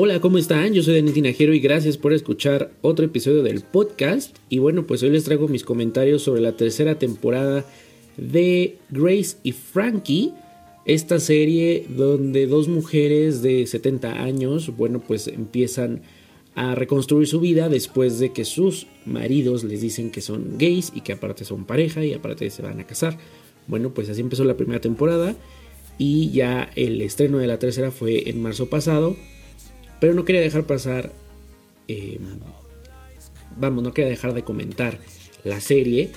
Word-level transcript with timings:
Hola, 0.00 0.20
¿cómo 0.20 0.38
están? 0.38 0.74
Yo 0.74 0.84
soy 0.84 0.94
Dani 0.94 1.10
Tinajero 1.10 1.52
y 1.52 1.58
gracias 1.58 1.96
por 1.96 2.12
escuchar 2.12 2.70
otro 2.82 3.04
episodio 3.04 3.42
del 3.42 3.62
podcast. 3.62 4.36
Y 4.48 4.58
bueno, 4.58 4.86
pues 4.86 5.02
hoy 5.02 5.10
les 5.10 5.24
traigo 5.24 5.48
mis 5.48 5.64
comentarios 5.64 6.22
sobre 6.22 6.40
la 6.40 6.52
tercera 6.52 7.00
temporada 7.00 7.64
de 8.16 8.78
Grace 8.90 9.38
y 9.42 9.50
Frankie. 9.50 10.34
Esta 10.84 11.18
serie 11.18 11.84
donde 11.88 12.46
dos 12.46 12.68
mujeres 12.68 13.42
de 13.42 13.66
70 13.66 14.22
años, 14.22 14.76
bueno, 14.76 15.02
pues 15.04 15.26
empiezan 15.26 16.02
a 16.54 16.76
reconstruir 16.76 17.26
su 17.26 17.40
vida 17.40 17.68
después 17.68 18.20
de 18.20 18.32
que 18.32 18.44
sus 18.44 18.86
maridos 19.04 19.64
les 19.64 19.80
dicen 19.80 20.12
que 20.12 20.20
son 20.20 20.58
gays 20.58 20.92
y 20.94 21.00
que 21.00 21.14
aparte 21.14 21.44
son 21.44 21.64
pareja 21.64 22.04
y 22.04 22.14
aparte 22.14 22.48
se 22.50 22.62
van 22.62 22.78
a 22.78 22.86
casar. 22.86 23.18
Bueno, 23.66 23.92
pues 23.92 24.08
así 24.08 24.20
empezó 24.20 24.44
la 24.44 24.56
primera 24.56 24.80
temporada 24.80 25.34
y 25.98 26.30
ya 26.30 26.70
el 26.76 27.02
estreno 27.02 27.38
de 27.38 27.48
la 27.48 27.58
tercera 27.58 27.90
fue 27.90 28.30
en 28.30 28.40
marzo 28.40 28.70
pasado 28.70 29.16
pero 30.00 30.14
no 30.14 30.24
quería 30.24 30.40
dejar 30.40 30.64
pasar, 30.64 31.12
em, 31.86 32.40
vamos, 33.56 33.82
no 33.82 33.92
quería 33.92 34.10
dejar 34.10 34.34
de 34.34 34.44
comentar 34.44 34.98
la 35.44 35.60
serie 35.60 36.10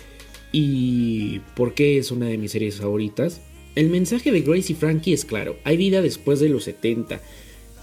y 0.52 1.40
por 1.56 1.74
qué 1.74 1.98
es 1.98 2.12
una 2.12 2.28
de 2.28 2.38
mis 2.38 2.52
series 2.52 2.78
favoritas. 2.78 3.42
El 3.76 3.90
mensaje 3.90 4.32
de 4.32 4.42
Grace 4.42 4.74
y 4.74 4.76
Frankie 4.76 5.14
es 5.14 5.26
claro, 5.26 5.56
hay 5.64 5.78
vida 5.78 6.02
después 6.02 6.40
de 6.40 6.50
los 6.50 6.66
70. 6.66 7.22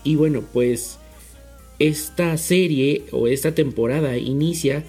Y 0.04 0.16
bueno, 0.16 0.44
pues 0.52 0.98
esta 1.78 2.36
serie 2.36 3.04
o 3.12 3.28
esta 3.28 3.54
temporada 3.54 4.18
inicia 4.18 4.84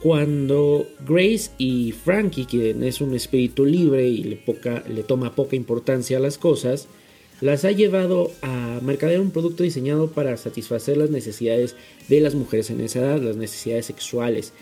cuando 0.00 0.86
Grace 1.06 1.50
y 1.58 1.92
Frankie, 1.92 2.44
quien 2.44 2.82
es 2.82 3.00
un 3.00 3.14
espíritu 3.14 3.64
libre 3.64 4.06
y 4.08 4.22
le, 4.22 4.36
poca, 4.36 4.84
le 4.88 5.02
toma 5.02 5.34
poca 5.34 5.56
importancia 5.56 6.18
a 6.18 6.20
las 6.20 6.38
cosas, 6.38 6.86
las 7.40 7.64
ha 7.64 7.70
llevado 7.70 8.32
a 8.42 8.80
mercadear 8.82 9.20
un 9.20 9.30
producto 9.30 9.62
diseñado 9.62 10.08
para 10.10 10.36
satisfacer 10.36 10.96
las 10.96 11.10
necesidades 11.10 11.76
de 12.08 12.20
las 12.20 12.34
mujeres 12.34 12.70
en 12.70 12.80
esa 12.80 13.00
edad, 13.00 13.20
las 13.20 13.36
necesidades 13.36 13.86
sexuales. 13.86 14.52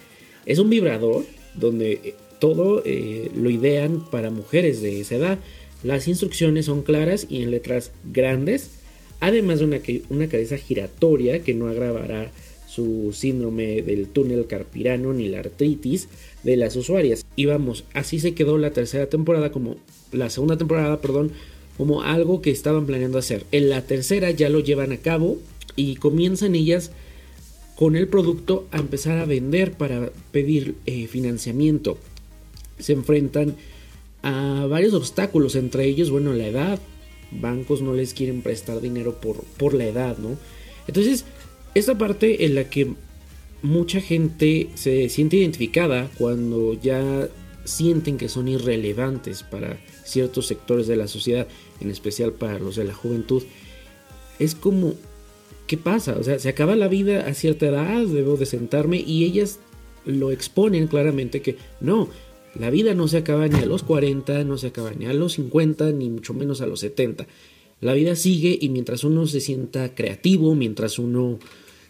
Es 0.47 0.59
un 0.59 0.71
vibrador 0.71 1.25
donde 1.55 1.93
eh, 1.93 2.15
todo 2.41 2.83
eh, 2.85 3.31
lo 3.35 3.51
idean 3.51 4.05
para 4.11 4.31
mujeres 4.31 4.83
de 4.83 5.01
esa 5.01 5.17
edad. 5.17 5.39
Las 5.83 6.09
instrucciones 6.09 6.67
son 6.67 6.83
claras 6.83 7.27
y 7.29 7.43
en 7.43 7.51
letras 7.51 7.93
grandes, 8.13 8.71
además 9.21 9.61
de 9.61 9.65
una, 9.67 9.81
una 10.11 10.29
cabeza 10.29 10.57
giratoria 10.57 11.43
que 11.43 11.55
no 11.55 11.69
agravará 11.69 12.33
su 12.67 13.13
síndrome 13.13 13.83
del 13.83 14.09
túnel 14.09 14.47
carpirano 14.47 15.13
ni 15.13 15.29
la 15.29 15.39
artritis 15.39 16.09
de 16.43 16.57
las 16.57 16.75
usuarias. 16.75 17.25
Y 17.37 17.47
vamos, 17.47 17.85
así 17.95 18.19
se 18.19 18.35
quedó 18.35 18.59
la 18.59 18.73
tercera 18.73 19.07
temporada 19.07 19.53
como 19.53 19.77
la 20.11 20.29
segunda 20.29 20.57
temporada, 20.57 21.01
perdón, 21.01 21.31
como 21.77 22.03
algo 22.03 22.41
que 22.41 22.51
estaban 22.51 22.87
planeando 22.87 23.19
hacer. 23.19 23.45
En 23.53 23.69
la 23.69 23.83
tercera 23.83 24.31
ya 24.31 24.49
lo 24.49 24.61
llevan 24.61 24.93
a 24.93 24.99
cabo 24.99 25.39
y 25.77 25.97
comienzan 25.97 26.55
ellas 26.55 26.91
con 27.77 27.97
el 27.97 28.09
producto 28.09 28.67
a 28.71 28.79
empezar 28.79 29.19
a 29.19 29.25
vender 29.25 29.73
para 29.73 30.11
pedir 30.31 30.77
eh, 30.87 31.07
financiamiento. 31.09 31.99
Se 32.79 32.93
enfrentan 32.93 33.57
a 34.23 34.67
varios 34.69 34.95
obstáculos, 34.95 35.57
entre 35.57 35.85
ellos, 35.85 36.11
bueno, 36.11 36.33
la 36.33 36.47
edad. 36.47 36.79
Bancos 37.31 37.83
no 37.83 37.95
les 37.95 38.15
quieren 38.15 38.43
prestar 38.43 38.81
dinero 38.81 39.21
por, 39.21 39.43
por 39.59 39.75
la 39.75 39.87
edad, 39.87 40.19
¿no? 40.19 40.39
Entonces, 40.87 41.25
esta 41.75 41.99
parte 41.99 42.45
en 42.45 42.55
la 42.55 42.71
que 42.71 42.95
mucha 43.63 44.01
gente 44.01 44.69
se 44.75 45.09
siente 45.09 45.39
identificada 45.39 46.11
cuando 46.17 46.75
ya 46.81 47.29
sienten 47.65 48.19
que 48.19 48.29
son 48.29 48.47
irrelevantes 48.47 49.43
para 49.43 49.79
ciertos 50.05 50.47
sectores 50.47 50.87
de 50.87 50.97
la 50.97 51.09
sociedad, 51.09 51.49
en 51.81 51.91
especial 51.91 52.33
para 52.33 52.59
los 52.59 52.77
de 52.77 52.85
la 52.85 52.95
juventud, 52.95 53.43
es 54.39 54.55
como, 54.55 54.95
¿qué 55.67 55.77
pasa? 55.77 56.17
O 56.19 56.23
sea, 56.23 56.39
se 56.39 56.49
acaba 56.49 56.77
la 56.77 56.89
vida 56.89 57.27
a 57.27 57.35
cierta 57.35 57.67
edad, 57.67 58.05
debo 58.07 58.37
de 58.37 58.47
sentarme 58.47 58.99
y 59.01 59.25
ellas 59.25 59.61
lo 60.05 60.31
exponen 60.31 60.87
claramente 60.87 61.41
que 61.41 61.57
no, 61.81 62.09
la 62.59 62.71
vida 62.71 62.95
no 62.95 63.09
se 63.09 63.19
acaba 63.19 63.49
ni 63.49 63.59
a 63.59 63.67
los 63.67 63.83
40, 63.83 64.45
no 64.45 64.59
se 64.59 64.69
acaba 64.69 64.93
ni 64.93 65.07
a 65.07 65.13
los 65.13 65.35
50, 65.35 65.91
ni 65.93 66.11
mucho 66.11 66.35
menos 66.35 66.61
a 66.61 66.67
los 66.67 66.81
70. 66.81 67.27
La 67.81 67.95
vida 67.95 68.15
sigue 68.15 68.57
y 68.61 68.69
mientras 68.69 69.03
uno 69.03 69.27
se 69.27 69.41
sienta 69.41 69.95
creativo, 69.95 70.55
mientras 70.55 70.99
uno 70.99 71.39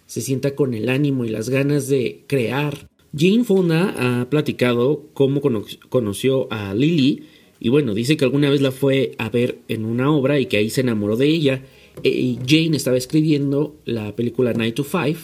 se 0.07 0.23
sienta 0.23 0.55
con 0.55 0.75
el 0.75 0.89
ánimo 0.89 1.25
y 1.25 1.29
las 1.29 1.51
ganas 1.51 1.89
de 1.89 2.25
crear. 2.27 2.89
Jane 3.17 3.45
Fonda 3.45 3.95
ha 4.21 4.31
platicado 4.31 5.05
cómo 5.13 5.41
conoció 5.89 6.51
a 6.51 6.75
Lily 6.75 7.25
y 7.65 7.71
bueno, 7.71 7.95
dice 7.95 8.19
que 8.19 8.27
alguna 8.27 8.51
vez 8.51 8.61
la 8.61 8.73
fue 8.73 9.13
a 9.17 9.31
ver 9.31 9.61
en 9.69 9.87
una 9.87 10.11
obra 10.13 10.39
y 10.39 10.45
que 10.45 10.59
ahí 10.59 10.69
se 10.69 10.83
enamoró 10.83 11.17
de 11.17 11.29
ella. 11.29 11.63
E, 12.03 12.37
Jane 12.47 12.77
estaba 12.77 12.99
escribiendo 12.99 13.75
la 13.87 14.15
película 14.15 14.53
Night 14.53 14.75
to 14.75 14.85
Five, 14.85 15.17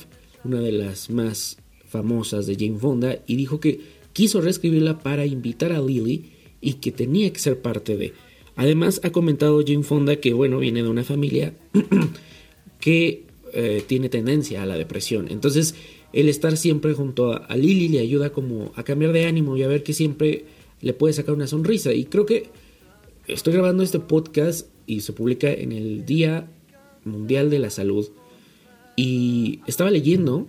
una 0.44 0.58
de 0.62 0.72
las 0.72 1.10
más 1.10 1.58
famosas 1.86 2.46
de 2.46 2.54
Jane 2.54 2.78
Fonda, 2.78 3.18
y 3.26 3.36
dijo 3.36 3.60
que 3.60 3.80
quiso 4.14 4.40
reescribirla 4.40 5.00
para 5.00 5.26
invitar 5.26 5.72
a 5.72 5.82
Lily 5.82 6.30
y 6.62 6.72
que 6.74 6.92
tenía 6.92 7.30
que 7.30 7.40
ser 7.40 7.60
parte 7.60 7.98
de. 7.98 8.14
Además, 8.56 9.02
ha 9.04 9.10
comentado 9.10 9.62
Jane 9.62 9.82
Fonda 9.82 10.16
que, 10.16 10.32
bueno, 10.32 10.60
viene 10.60 10.82
de 10.82 10.88
una 10.88 11.04
familia 11.04 11.52
que 12.80 13.24
eh, 13.52 13.82
tiene 13.86 14.08
tendencia 14.08 14.62
a 14.62 14.66
la 14.66 14.78
depresión. 14.78 15.26
Entonces, 15.28 15.74
el 16.14 16.30
estar 16.30 16.56
siempre 16.56 16.94
junto 16.94 17.34
a, 17.34 17.36
a 17.36 17.54
Lily 17.58 17.88
le 17.88 17.98
ayuda 17.98 18.32
como 18.32 18.72
a 18.76 18.82
cambiar 18.82 19.12
de 19.12 19.26
ánimo 19.26 19.58
y 19.58 19.62
a 19.62 19.68
ver 19.68 19.82
que 19.82 19.92
siempre 19.92 20.46
le 20.80 20.92
puede 20.92 21.14
sacar 21.14 21.34
una 21.34 21.46
sonrisa. 21.46 21.92
Y 21.92 22.04
creo 22.04 22.26
que 22.26 22.48
estoy 23.26 23.52
grabando 23.52 23.82
este 23.82 23.98
podcast 23.98 24.68
y 24.86 25.00
se 25.00 25.12
publica 25.12 25.52
en 25.52 25.72
el 25.72 26.04
Día 26.04 26.48
Mundial 27.04 27.50
de 27.50 27.58
la 27.58 27.70
Salud. 27.70 28.08
Y 28.96 29.60
estaba 29.66 29.90
leyendo 29.90 30.46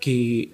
que 0.00 0.50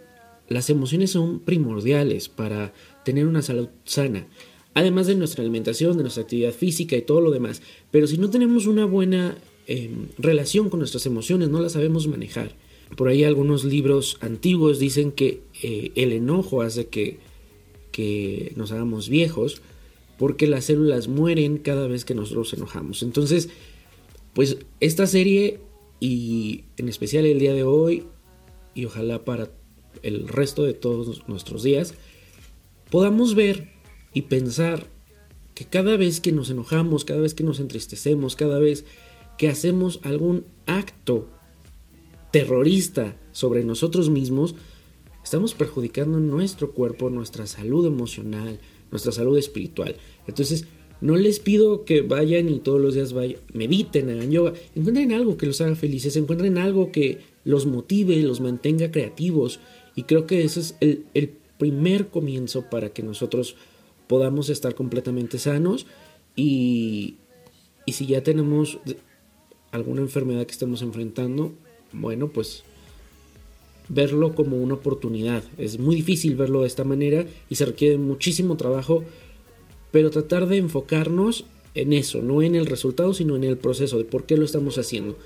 las 0.48 0.70
emociones 0.70 1.10
son 1.10 1.40
primordiales 1.40 2.28
para 2.28 2.72
tener 3.04 3.26
una 3.26 3.42
salud 3.42 3.68
sana. 3.84 4.26
Además 4.74 5.06
de 5.06 5.14
nuestra 5.14 5.42
alimentación, 5.42 5.96
de 5.96 6.02
nuestra 6.02 6.22
actividad 6.22 6.52
física 6.52 6.96
y 6.96 7.02
todo 7.02 7.20
lo 7.20 7.30
demás. 7.30 7.62
Pero 7.90 8.06
si 8.06 8.18
no 8.18 8.30
tenemos 8.30 8.66
una 8.66 8.84
buena 8.84 9.36
em, 9.66 10.08
relación 10.18 10.68
con 10.68 10.80
nuestras 10.80 11.06
emociones, 11.06 11.48
no 11.48 11.60
las 11.60 11.72
sabemos 11.72 12.06
manejar. 12.06 12.54
Por 12.96 13.08
ahí 13.08 13.24
algunos 13.24 13.64
libros 13.64 14.18
antiguos 14.20 14.78
dicen 14.78 15.10
que 15.12 15.40
eh, 15.62 15.90
el 15.96 16.12
enojo 16.12 16.62
hace 16.62 16.86
que 16.86 17.18
que 17.96 18.52
nos 18.56 18.72
hagamos 18.72 19.08
viejos, 19.08 19.62
porque 20.18 20.46
las 20.46 20.66
células 20.66 21.08
mueren 21.08 21.56
cada 21.56 21.86
vez 21.86 22.04
que 22.04 22.14
nosotros 22.14 22.52
enojamos. 22.52 23.02
Entonces, 23.02 23.48
pues 24.34 24.58
esta 24.80 25.06
serie 25.06 25.60
y 25.98 26.64
en 26.76 26.90
especial 26.90 27.24
el 27.24 27.38
día 27.38 27.54
de 27.54 27.62
hoy 27.62 28.04
y 28.74 28.84
ojalá 28.84 29.24
para 29.24 29.48
el 30.02 30.28
resto 30.28 30.64
de 30.64 30.74
todos 30.74 31.26
nuestros 31.26 31.62
días, 31.62 31.94
podamos 32.90 33.34
ver 33.34 33.70
y 34.12 34.22
pensar 34.22 34.86
que 35.54 35.64
cada 35.64 35.96
vez 35.96 36.20
que 36.20 36.32
nos 36.32 36.50
enojamos, 36.50 37.06
cada 37.06 37.20
vez 37.20 37.32
que 37.32 37.44
nos 37.44 37.60
entristecemos, 37.60 38.36
cada 38.36 38.58
vez 38.58 38.84
que 39.38 39.48
hacemos 39.48 40.00
algún 40.02 40.44
acto 40.66 41.30
terrorista 42.30 43.16
sobre 43.32 43.64
nosotros 43.64 44.10
mismos, 44.10 44.54
estamos 45.26 45.54
perjudicando 45.54 46.20
nuestro 46.20 46.70
cuerpo, 46.70 47.10
nuestra 47.10 47.48
salud 47.48 47.84
emocional, 47.84 48.60
nuestra 48.92 49.10
salud 49.10 49.36
espiritual. 49.36 49.96
Entonces, 50.28 50.66
no 51.00 51.16
les 51.16 51.40
pido 51.40 51.84
que 51.84 52.02
vayan 52.02 52.48
y 52.48 52.60
todos 52.60 52.80
los 52.80 52.94
días 52.94 53.12
vayan, 53.12 53.40
mediten, 53.52 54.08
hagan 54.08 54.30
yoga, 54.30 54.52
encuentren 54.76 55.10
algo 55.10 55.36
que 55.36 55.46
los 55.46 55.60
haga 55.60 55.74
felices, 55.74 56.16
encuentren 56.16 56.58
algo 56.58 56.92
que 56.92 57.18
los 57.42 57.66
motive, 57.66 58.14
los 58.22 58.40
mantenga 58.40 58.92
creativos. 58.92 59.58
Y 59.96 60.04
creo 60.04 60.28
que 60.28 60.44
ese 60.44 60.60
es 60.60 60.76
el, 60.80 61.34
primer 61.58 62.06
comienzo 62.08 62.70
para 62.70 62.90
que 62.90 63.02
nosotros 63.02 63.56
podamos 64.06 64.48
estar 64.48 64.76
completamente 64.76 65.38
sanos 65.38 65.86
y, 66.36 67.16
y 67.84 67.94
si 67.94 68.06
ya 68.06 68.22
tenemos 68.22 68.78
alguna 69.72 70.02
enfermedad 70.02 70.46
que 70.46 70.52
estemos 70.52 70.82
enfrentando, 70.82 71.52
bueno, 71.92 72.28
pues 72.28 72.62
verlo 73.88 74.34
como 74.34 74.56
una 74.56 74.74
oportunidad. 74.74 75.44
Es 75.58 75.78
muy 75.78 75.96
difícil 75.96 76.36
verlo 76.36 76.62
de 76.62 76.66
esta 76.66 76.84
manera 76.84 77.26
y 77.48 77.54
se 77.54 77.66
requiere 77.66 77.98
muchísimo 77.98 78.56
trabajo, 78.56 79.04
pero 79.90 80.10
tratar 80.10 80.46
de 80.48 80.58
enfocarnos 80.58 81.44
en 81.74 81.92
eso, 81.92 82.22
no 82.22 82.42
en 82.42 82.54
el 82.54 82.66
resultado, 82.66 83.14
sino 83.14 83.36
en 83.36 83.44
el 83.44 83.58
proceso, 83.58 83.98
de 83.98 84.04
por 84.04 84.24
qué 84.24 84.36
lo 84.36 84.44
estamos 84.44 84.78
haciendo. 84.78 85.16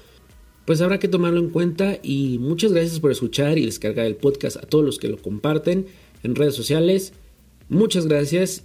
Pues 0.67 0.81
habrá 0.81 0.99
que 0.99 1.09
tomarlo 1.09 1.41
en 1.41 1.51
cuenta 1.51 1.99
y 2.03 2.39
muchas 2.39 2.73
gracias 2.73 3.01
por 3.01 3.11
escuchar 3.11 3.59
y 3.59 3.67
descargar 3.67 4.07
el 4.07 4.17
podcast 4.17 4.57
a 4.57 4.63
todos 4.63 4.85
los 4.85 4.99
que 4.99 5.09
lo 5.09 5.19
comparten 5.19 5.87
en 6.23 6.35
redes 6.35 6.55
sociales. 6.55 7.13
Muchas 7.69 8.07
gracias 8.07 8.65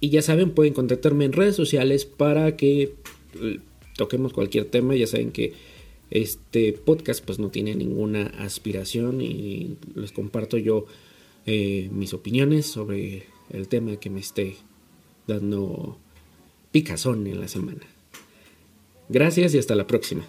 y 0.00 0.10
ya 0.10 0.22
saben, 0.22 0.50
pueden 0.50 0.74
contactarme 0.74 1.24
en 1.24 1.32
redes 1.32 1.56
sociales 1.56 2.04
para 2.04 2.56
que 2.56 2.94
eh, 3.40 3.60
toquemos 3.96 4.32
cualquier 4.32 4.64
tema. 4.66 4.94
Ya 4.94 5.06
saben 5.06 5.30
que 5.30 5.52
este 6.14 6.72
podcast 6.72 7.24
pues 7.24 7.40
no 7.40 7.50
tiene 7.50 7.74
ninguna 7.74 8.26
aspiración 8.38 9.20
y 9.20 9.76
les 9.96 10.12
comparto 10.12 10.56
yo 10.56 10.86
eh, 11.44 11.90
mis 11.92 12.14
opiniones 12.14 12.66
sobre 12.66 13.24
el 13.50 13.66
tema 13.66 13.96
que 13.96 14.10
me 14.10 14.20
esté 14.20 14.56
dando 15.26 15.98
picazón 16.70 17.26
en 17.26 17.40
la 17.40 17.48
semana. 17.48 17.82
Gracias 19.08 19.54
y 19.54 19.58
hasta 19.58 19.74
la 19.74 19.88
próxima. 19.88 20.24